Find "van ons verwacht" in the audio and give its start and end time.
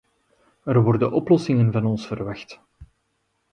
1.71-2.59